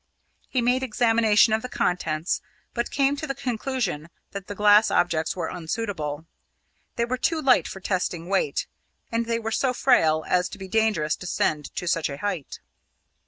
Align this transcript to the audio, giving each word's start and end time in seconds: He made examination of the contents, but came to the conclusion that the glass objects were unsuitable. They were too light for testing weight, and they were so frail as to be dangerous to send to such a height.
He 0.49 0.63
made 0.63 0.81
examination 0.81 1.53
of 1.53 1.61
the 1.61 1.69
contents, 1.69 2.41
but 2.73 2.89
came 2.89 3.15
to 3.17 3.27
the 3.27 3.35
conclusion 3.35 4.09
that 4.31 4.47
the 4.47 4.55
glass 4.55 4.89
objects 4.89 5.35
were 5.35 5.47
unsuitable. 5.51 6.25
They 6.95 7.05
were 7.05 7.17
too 7.19 7.39
light 7.39 7.67
for 7.67 7.79
testing 7.81 8.27
weight, 8.27 8.65
and 9.11 9.27
they 9.27 9.37
were 9.37 9.51
so 9.51 9.73
frail 9.75 10.23
as 10.27 10.49
to 10.49 10.57
be 10.57 10.67
dangerous 10.67 11.15
to 11.17 11.27
send 11.27 11.65
to 11.75 11.87
such 11.87 12.09
a 12.09 12.17
height. 12.17 12.61